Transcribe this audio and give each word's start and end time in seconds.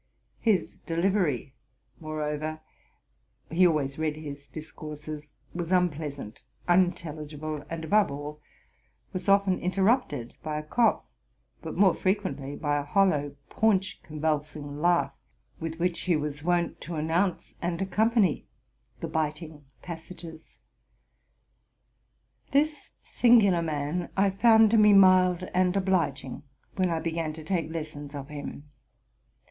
His 0.39 0.77
delivery, 0.87 1.53
moreover,— 1.99 2.59
he 3.51 3.67
always 3.67 3.99
read 3.99 4.15
his 4.15 4.47
discourses,— 4.47 5.27
was 5.53 5.71
unpleasant, 5.71 6.41
unintelligible, 6.67 7.63
and, 7.69 7.83
above 7.85 8.09
all, 8.09 8.41
was 9.13 9.29
often 9.29 9.59
interrupted 9.59 10.33
by 10.41 10.57
a 10.57 10.63
cough, 10.63 11.03
but 11.61 11.77
more 11.77 11.93
frequently 11.93 12.55
by 12.55 12.79
a 12.79 12.83
hollow, 12.83 13.35
paunch 13.51 14.01
convulsing 14.01 14.81
laugh, 14.81 15.13
with 15.59 15.77
which 15.79 15.99
he 15.99 16.15
was 16.15 16.43
wont 16.43 16.81
to 16.81 16.95
announce 16.95 17.53
and 17.61 17.79
accompany 17.79 18.47
the 19.01 19.07
biting 19.07 19.65
pas 19.83 20.03
sages. 20.03 20.57
This 22.49 22.89
singular 23.03 23.61
man 23.61 24.09
I 24.17 24.31
found 24.31 24.71
to 24.71 24.77
be 24.77 24.93
mild 24.93 25.43
and 25.53 25.77
obliging 25.77 26.41
when 26.75 26.89
I 26.89 26.99
began 26.99 27.33
to 27.33 27.43
take 27.43 27.69
lessons 27.71 28.15
of 28.15 28.29
him. 28.29 28.67